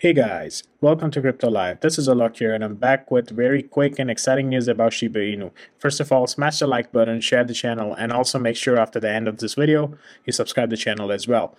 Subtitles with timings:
[0.00, 1.80] Hey guys, welcome to Crypto Live.
[1.80, 5.18] This is Alok here, and I'm back with very quick and exciting news about Shiba
[5.18, 5.50] Inu.
[5.76, 9.00] First of all, smash the like button, share the channel, and also make sure after
[9.00, 11.56] the end of this video, you subscribe the channel as well.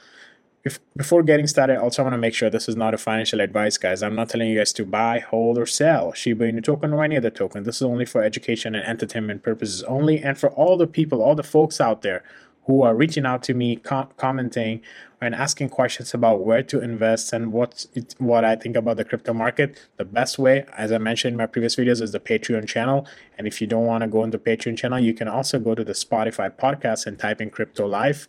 [0.63, 3.41] If, before getting started, I also want to make sure this is not a financial
[3.41, 4.01] advice, guys.
[4.01, 7.17] I'm not telling you guys to buy, hold, or sell Shiba Inu token or any
[7.17, 7.63] other token.
[7.63, 11.35] This is only for education and entertainment purposes only, and for all the people, all
[11.35, 12.23] the folks out there
[12.69, 14.79] who are reaching out to me, com- commenting,
[15.19, 17.87] and asking questions about where to invest and what
[18.19, 19.87] what I think about the crypto market.
[19.97, 23.07] The best way, as I mentioned in my previous videos, is the Patreon channel.
[23.39, 25.73] And if you don't want to go into the Patreon channel, you can also go
[25.73, 28.27] to the Spotify podcast and type in Crypto Life,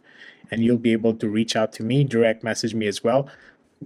[0.50, 3.28] and you'll be able to reach out to me, direct message me as well.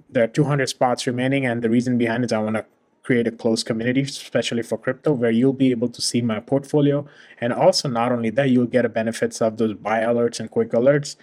[0.08, 2.64] There are 200 spots remaining, and the reason behind it is I want to
[3.04, 7.06] create a closed community, especially for crypto, where you'll be able to see my portfolio.
[7.40, 10.70] And also, not only that, you'll get the benefits of those buy alerts and quick
[10.70, 11.16] alerts,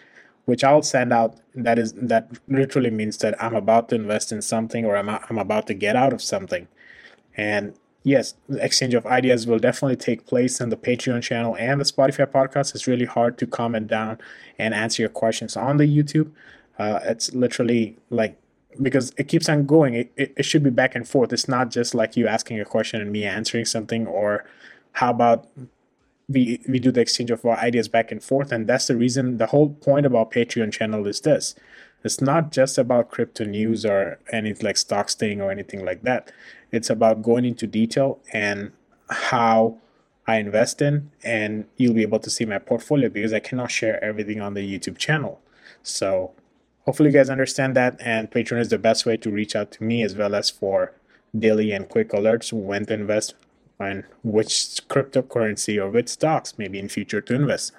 [0.45, 1.37] which I'll send out.
[1.55, 5.39] That is that literally means that I'm about to invest in something or I'm I'm
[5.39, 6.67] about to get out of something.
[7.35, 7.73] And
[8.03, 11.85] yes, the exchange of ideas will definitely take place on the Patreon channel and the
[11.85, 12.75] Spotify podcast.
[12.75, 14.19] It's really hard to comment down
[14.59, 16.31] and answer your questions on the YouTube.
[16.77, 18.37] Uh, it's literally like
[18.81, 19.93] because it keeps on going.
[19.93, 21.33] It, it, it should be back and forth.
[21.33, 24.45] It's not just like you asking a question and me answering something, or
[24.93, 25.47] how about
[26.29, 28.51] we we do the exchange of our ideas back and forth.
[28.51, 29.37] And that's the reason.
[29.37, 31.55] The whole point about Patreon channel is this.
[32.03, 36.31] It's not just about crypto news or anything like stocks thing or anything like that.
[36.71, 38.71] It's about going into detail and
[39.09, 39.77] how
[40.27, 44.03] I invest in, and you'll be able to see my portfolio because I cannot share
[44.03, 45.41] everything on the YouTube channel.
[45.83, 46.31] So
[46.85, 49.83] hopefully you guys understand that and patreon is the best way to reach out to
[49.83, 50.93] me as well as for
[51.37, 53.35] daily and quick alerts when to invest
[53.81, 54.53] and which
[54.89, 57.71] cryptocurrency or which stocks maybe in future to invest.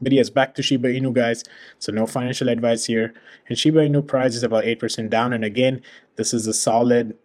[0.00, 1.44] But yes back to shiba inu guys.
[1.78, 3.14] So no financial advice here.
[3.48, 5.32] And shiba inu price is about 8% down.
[5.32, 5.82] And again
[6.16, 7.16] this is a solid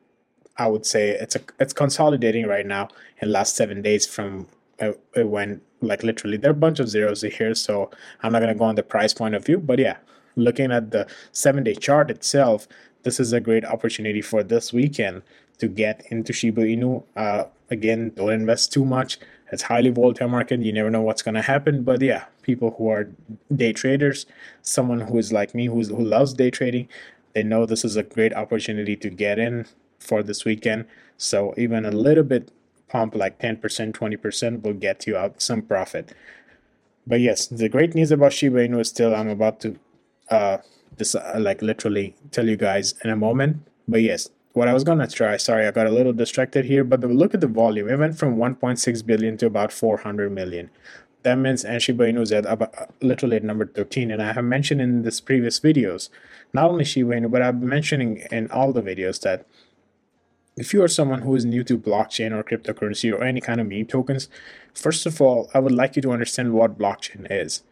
[0.57, 2.89] i would say it's a it's consolidating right now
[3.21, 4.47] in last seven days from
[4.81, 7.55] uh, went like literally there are a bunch of zeros here.
[7.55, 7.89] So
[8.21, 9.97] i'm not to go on the price point of view but yeah
[10.35, 12.67] looking at the seven day chart itself,
[13.03, 15.23] this is a great opportunity for this weekend
[15.57, 17.03] to get into Shiba Inu.
[17.15, 19.17] Uh, again, don't invest too much.
[19.51, 20.61] It's highly volatile market.
[20.61, 21.83] You never know what's going to happen.
[21.83, 23.09] But yeah, people who are
[23.55, 24.25] day traders,
[24.61, 26.87] someone who is like me, who's, who loves day trading,
[27.33, 29.65] they know this is a great opportunity to get in
[29.99, 30.85] for this weekend.
[31.17, 32.51] So even a little bit
[32.87, 33.59] pump, like 10%,
[33.91, 36.13] 20%, will get you out some profit.
[37.05, 39.77] But yes, the great news about Shiba Inu is still I'm about to
[40.31, 40.57] uh,
[40.97, 43.67] this uh, like literally tell you guys in a moment.
[43.87, 45.37] But yes, what I was gonna try.
[45.37, 46.83] Sorry, I got a little distracted here.
[46.83, 47.89] But the, look at the volume.
[47.89, 50.69] It went from 1.6 billion to about 400 million.
[51.23, 54.09] That means Shiba Inu is at about, uh, literally at number 13.
[54.09, 56.09] And I have mentioned in this previous videos,
[56.51, 59.45] not only Shiba Inu, but I've been mentioning in all the videos that
[60.57, 63.67] if you are someone who is new to blockchain or cryptocurrency or any kind of
[63.67, 64.29] meme tokens,
[64.73, 67.63] first of all, I would like you to understand what blockchain is.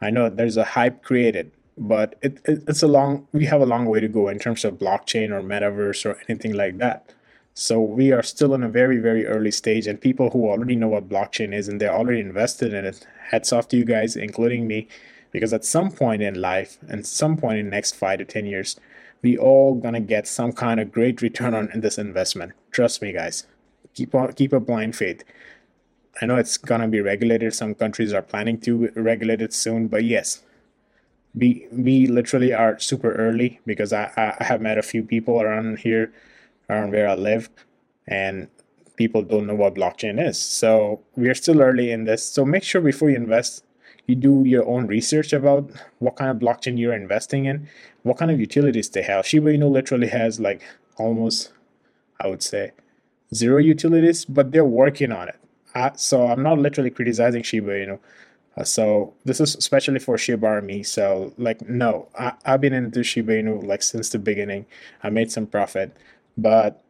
[0.00, 3.66] I know there's a hype created but it, it, it's a long we have a
[3.66, 7.14] long way to go in terms of blockchain or metaverse or anything like that.
[7.54, 10.88] So we are still in a very very early stage and people who already know
[10.88, 14.66] what blockchain is and they're already invested in it hats off to you guys including
[14.66, 14.88] me
[15.30, 18.78] because at some point in life and some point in next five to ten years
[19.22, 22.52] we all gonna get some kind of great return on this investment.
[22.70, 23.46] Trust me guys.
[23.94, 25.22] Keep on keep a blind faith.
[26.20, 27.54] I know it's gonna be regulated.
[27.54, 30.42] Some countries are planning to regulate it soon but yes
[31.38, 34.10] we we literally are super early because I,
[34.40, 36.12] I have met a few people around here
[36.68, 37.48] around where I live
[38.06, 38.48] and
[38.96, 40.38] people don't know what blockchain is.
[40.38, 42.22] So we are still early in this.
[42.24, 43.64] So make sure before you invest,
[44.06, 47.68] you do your own research about what kind of blockchain you're investing in,
[48.02, 49.26] what kind of utilities they have.
[49.26, 50.62] Shiba Inu literally has like
[50.96, 51.52] almost,
[52.20, 52.72] I would say,
[53.34, 55.36] zero utilities, but they're working on it.
[55.74, 57.98] Uh, so I'm not literally criticizing Shiba Inu.
[58.58, 60.82] Uh, so this is especially for Shiba Army.
[60.82, 64.66] So like, no, I, I've been into Shiba Inu like since the beginning.
[65.02, 65.96] I made some profit,
[66.36, 66.82] but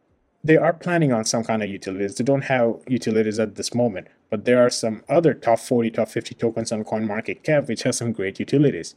[0.43, 2.15] they are planning on some kind of utilities.
[2.15, 6.09] They don't have utilities at this moment, but there are some other top 40, top
[6.09, 8.95] 50 tokens on CoinMarketCap which has some great utilities.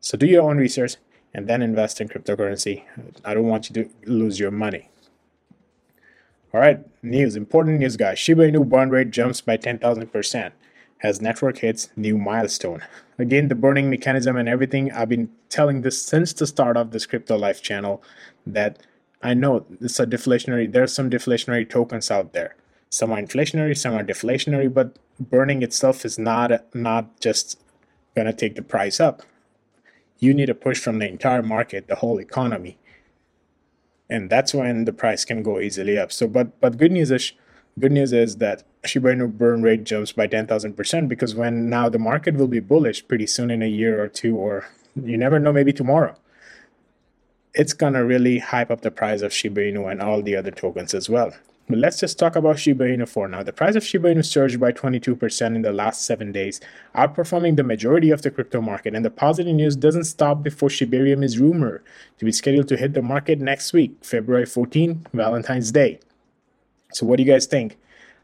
[0.00, 0.96] So do your own research
[1.34, 2.84] and then invest in cryptocurrency.
[3.26, 4.88] I don't want you to lose your money.
[6.54, 8.18] All right, news, important news, guys.
[8.18, 10.52] Shiba Inu burn rate jumps by 10,000%
[11.02, 12.82] as network hits new milestone.
[13.18, 17.06] Again, the burning mechanism and everything, I've been telling this since the start of this
[17.06, 18.02] Crypto Life channel
[18.46, 18.78] that
[19.22, 22.56] I know it's a deflationary, there's some deflationary tokens out there.
[22.90, 27.60] Some are inflationary, some are deflationary, but burning itself is not not just
[28.14, 29.22] gonna take the price up.
[30.18, 32.78] You need a push from the entire market, the whole economy.
[34.08, 36.12] and that's when the price can go easily up.
[36.12, 37.32] So, but but good news is
[37.78, 41.68] good news is that Shiba Inu burn rate jumps by ten thousand percent because when
[41.68, 45.16] now the market will be bullish pretty soon in a year or two, or you
[45.16, 46.14] never know, maybe tomorrow.
[47.54, 50.94] It's gonna really hype up the price of Shiba Inu and all the other tokens
[50.94, 51.32] as well.
[51.68, 53.42] But let's just talk about Shiba Inu for now.
[53.42, 56.60] The price of Shiba Inu surged by 22% in the last seven days,
[56.94, 58.94] outperforming the majority of the crypto market.
[58.94, 61.82] And the positive news doesn't stop before Shibarium is rumored
[62.18, 65.98] to be scheduled to hit the market next week, February 14, Valentine's Day.
[66.92, 67.78] So, what do you guys think?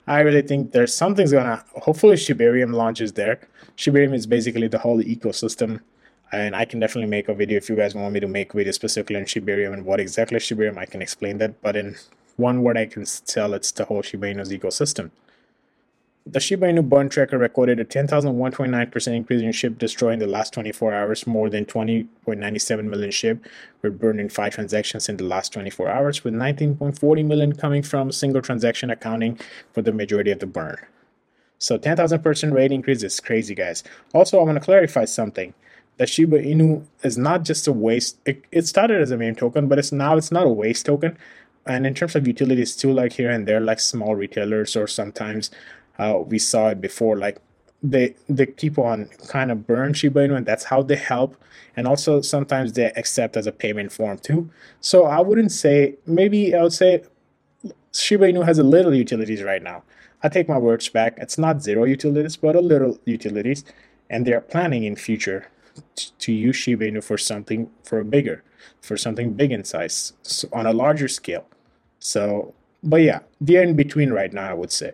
[0.07, 1.65] I really think there's something's gonna.
[1.75, 3.41] Hopefully, Shibarium launches there.
[3.77, 5.81] Shibarium is basically the whole ecosystem
[6.33, 8.73] and I can definitely make a video if you guys want me to make video
[8.73, 11.61] specifically on Shibarium and what exactly Shibarium, I can explain that.
[11.61, 11.97] But in
[12.37, 15.11] one word I can tell it's the whole Shiba Inu's ecosystem.
[16.25, 20.53] The Shiba Inu burn tracker recorded a 10,129% increase in SHIB destroyed in the last
[20.53, 21.27] 24 hours.
[21.27, 23.41] More than 20.97 million SHIB
[23.83, 28.13] were burned in five transactions in the last 24 hours, with 19.40 million coming from
[28.13, 29.39] single transaction accounting
[29.73, 30.79] for the majority of the burn.
[31.59, 33.83] So 10,000% rate increase is crazy, guys.
[34.15, 35.55] Also, I want to clarify something.
[35.97, 38.19] The Shiba Inu is not just a waste.
[38.25, 41.19] It, it started as a meme token, but it's now it's not a waste token
[41.65, 45.51] and in terms of utilities too like here and there like small retailers or sometimes
[46.03, 47.39] uh, we saw it before like
[47.83, 51.37] they they keep on kind of burn Shiba Inu and that's how they help.
[51.77, 54.51] And also sometimes they accept as a payment form too.
[54.81, 57.03] So I wouldn't say maybe I would say
[57.93, 59.83] Shiba Inu has a little utilities right now.
[60.23, 61.15] I take my words back.
[61.19, 63.65] It's not zero utilities but a little utilities.
[64.11, 65.47] And they're planning in future
[66.19, 68.43] to use Shiba Inu for something for bigger
[68.81, 71.47] for something big in size so on a larger scale.
[71.99, 74.93] So, but yeah, they're in between right now, I would say.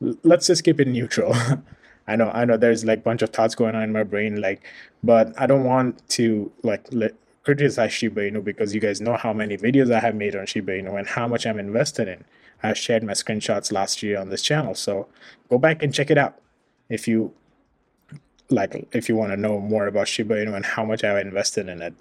[0.00, 1.34] Let's just keep it neutral.
[2.08, 4.40] I know, I know there's like a bunch of thoughts going on in my brain,
[4.40, 4.62] like,
[5.02, 9.32] but I don't want to like let, criticize Shiba Inu because you guys know how
[9.32, 12.24] many videos I have made on Shiba Inu and how much I'm invested in.
[12.62, 15.06] I shared my screenshots last year on this channel, so
[15.48, 16.40] go back and check it out
[16.88, 17.32] if you
[18.50, 21.68] like if you want to know more about Shiba Inu and how much I've invested
[21.68, 21.94] in it.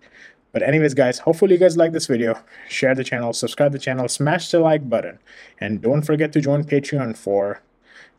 [0.54, 2.40] But anyways, guys, hopefully you guys like this video.
[2.70, 5.20] Share the channel, subscribe the channel, smash the like button.
[5.60, 7.62] And don't forget to join Patreon for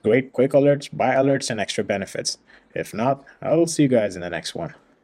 [0.03, 2.39] great quick alerts, buy alerts, and extra benefits.
[2.75, 4.75] If not, I will see you guys in the next one.